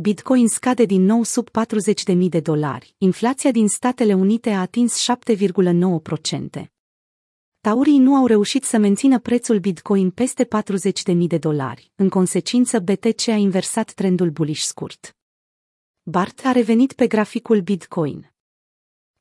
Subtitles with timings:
[0.00, 1.48] Bitcoin scade din nou sub
[2.08, 2.94] 40.000 de dolari.
[2.98, 5.06] Inflația din Statele Unite a atins
[6.60, 6.64] 7,9%.
[7.60, 10.48] Taurii nu au reușit să mențină prețul Bitcoin peste
[11.08, 11.92] 40.000 de dolari.
[11.94, 15.16] În consecință, BTC a inversat trendul bullish scurt.
[16.02, 18.32] BART a revenit pe graficul Bitcoin.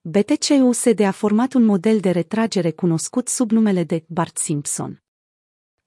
[0.02, 5.02] BTC-USD a format un model de retragere cunoscut sub numele de Bart Simpson.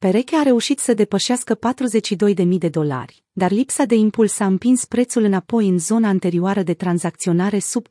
[0.06, 1.58] Perechea a reușit să depășească
[2.38, 6.74] 42.000 de dolari, dar lipsa de impuls a împins prețul înapoi în zona anterioară de
[6.74, 7.86] tranzacționare sub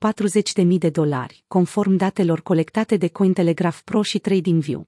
[0.61, 4.85] 40.000 de dolari, conform datelor colectate de Cointelegraph Pro și TradingView.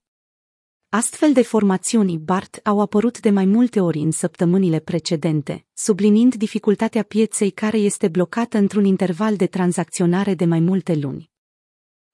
[0.89, 7.03] Astfel de formațiuni BART au apărut de mai multe ori în săptămânile precedente, subliniind dificultatea
[7.03, 11.31] pieței care este blocată într-un interval de tranzacționare de mai multe luni.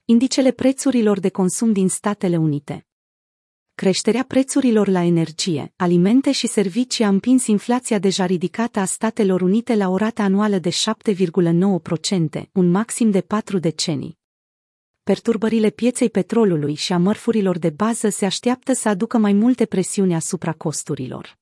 [0.06, 2.88] Indicele prețurilor de consum din Statele Unite
[3.78, 9.76] creșterea prețurilor la energie, alimente și servicii a împins inflația deja ridicată a Statelor Unite
[9.76, 14.18] la o rată anuală de 7,9%, un maxim de patru decenii.
[15.04, 20.16] Perturbările pieței petrolului și a mărfurilor de bază se așteaptă să aducă mai multe presiuni
[20.16, 21.38] asupra costurilor.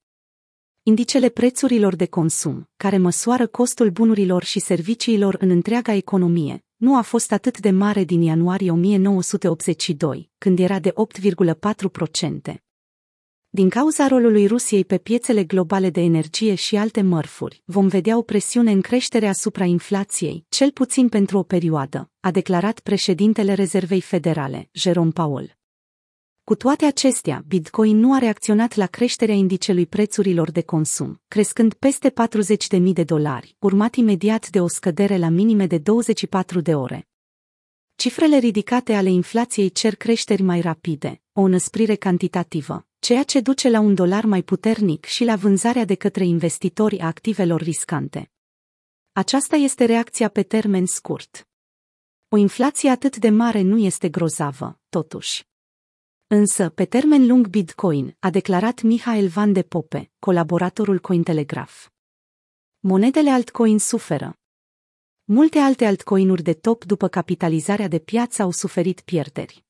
[0.83, 7.01] Indicele prețurilor de consum, care măsoară costul bunurilor și serviciilor în întreaga economie, nu a
[7.01, 10.93] fost atât de mare din ianuarie 1982, când era de
[12.49, 12.55] 8,4%.
[13.49, 18.21] Din cauza rolului Rusiei pe piețele globale de energie și alte mărfuri, vom vedea o
[18.21, 24.69] presiune în creștere asupra inflației, cel puțin pentru o perioadă, a declarat președintele Rezervei Federale,
[24.71, 25.57] Jerome Powell.
[26.45, 32.13] Cu toate acestea, Bitcoin nu a reacționat la creșterea indicelui prețurilor de consum, crescând peste
[32.77, 37.07] 40.000 de dolari, urmat imediat de o scădere la minime de 24 de ore.
[37.95, 43.79] Cifrele ridicate ale inflației cer creșteri mai rapide, o înăsprire cantitativă, ceea ce duce la
[43.79, 48.31] un dolar mai puternic și la vânzarea de către investitori a activelor riscante.
[49.11, 51.47] Aceasta este reacția pe termen scurt.
[52.29, 55.53] O inflație atât de mare nu este grozavă, totuși.
[56.27, 61.85] Însă, pe termen lung Bitcoin, a declarat Mihail Van de Pope, colaboratorul Cointelegraph.
[62.79, 64.37] Monedele altcoin suferă.
[65.23, 69.65] Multe alte altcoinuri de top după capitalizarea de piață au suferit pierderi.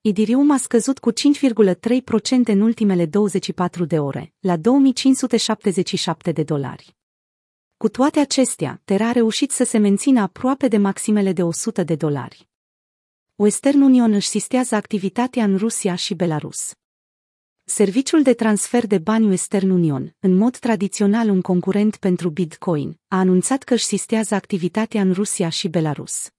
[0.00, 1.16] Idirium a scăzut cu 5,3%
[2.44, 6.96] în ultimele 24 de ore, la 2577 de dolari.
[7.76, 11.94] Cu toate acestea, Terra a reușit să se mențină aproape de maximele de 100 de
[11.94, 12.49] dolari.
[13.40, 16.72] Western Union își sistează activitatea în Rusia și Belarus.
[17.64, 23.18] Serviciul de transfer de bani Western Union, în mod tradițional un concurent pentru Bitcoin, a
[23.18, 26.30] anunțat că își sistează activitatea în Rusia și Belarus.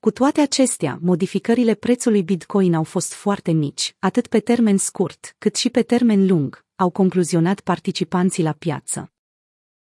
[0.00, 5.56] Cu toate acestea, modificările prețului Bitcoin au fost foarte mici, atât pe termen scurt, cât
[5.56, 9.12] și pe termen lung, au concluzionat participanții la piață.